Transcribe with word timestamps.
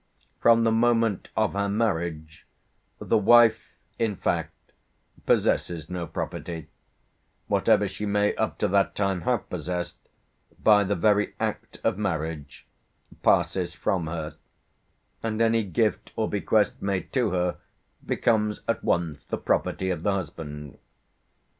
From 0.39 0.63
the 0.63 0.71
moment 0.71 1.29
of 1.37 1.53
her 1.53 1.69
marriage 1.69 2.47
the 2.97 3.19
wife, 3.19 3.75
in 3.99 4.15
fact, 4.15 4.71
possesses 5.27 5.91
no 5.91 6.07
property; 6.07 6.69
whatever 7.45 7.87
she 7.87 8.07
may 8.07 8.33
up 8.33 8.57
to 8.57 8.67
that 8.69 8.95
time 8.95 9.21
have 9.21 9.47
possessed, 9.47 9.99
by 10.57 10.83
the 10.83 10.95
very 10.95 11.35
act 11.39 11.77
of 11.83 11.99
marriage 11.99 12.65
passes 13.21 13.75
from 13.75 14.07
her, 14.07 14.37
and 15.21 15.39
any 15.39 15.63
gift 15.63 16.11
or 16.15 16.27
bequest 16.27 16.81
made 16.81 17.13
to 17.13 17.29
her 17.29 17.57
becomes 18.03 18.61
at 18.67 18.83
once 18.83 19.23
the 19.25 19.37
property 19.37 19.91
of 19.91 20.01
the 20.01 20.13
husband. 20.13 20.79